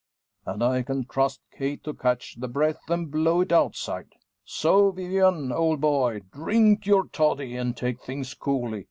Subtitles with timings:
[0.47, 4.15] And I can trust Kate to catch the breath, and blow it outside.
[4.43, 8.79] So, Vivian, old boy, drink your toddy, and take things coolly.